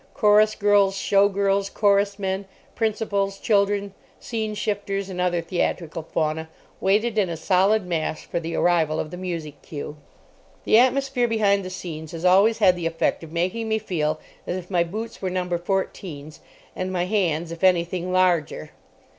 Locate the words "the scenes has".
11.63-12.25